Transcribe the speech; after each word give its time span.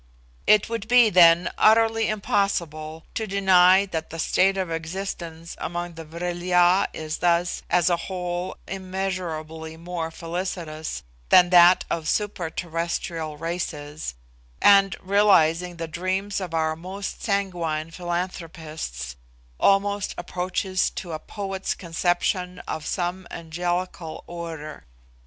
It 0.47 0.67
would 0.67 0.87
be, 0.87 1.11
then, 1.11 1.51
utterly 1.59 2.07
impossible 2.07 3.03
to 3.13 3.27
deny 3.27 3.85
that 3.85 4.09
the 4.09 4.17
state 4.17 4.57
of 4.57 4.71
existence 4.71 5.55
among 5.59 5.93
the 5.93 6.03
Vril 6.03 6.41
ya 6.41 6.87
is 6.91 7.17
thus, 7.19 7.61
as 7.69 7.87
a 7.87 7.97
whole, 7.97 8.57
immeasurably 8.67 9.77
more 9.77 10.09
felicitous 10.09 11.03
than 11.29 11.51
that 11.51 11.85
of 11.91 12.09
super 12.09 12.49
terrestrial 12.49 13.37
races, 13.37 14.15
and, 14.59 14.95
realising 15.03 15.75
the 15.75 15.87
dreams 15.87 16.41
of 16.41 16.51
our 16.55 16.75
most 16.75 17.21
sanguine 17.21 17.91
philanthropists, 17.91 19.15
almost 19.59 20.15
approaches 20.17 20.89
to 20.89 21.11
a 21.11 21.19
poet's 21.19 21.75
conception 21.75 22.57
of 22.67 22.87
some 22.87 23.27
angelical 23.29 24.23
order. 24.25 24.87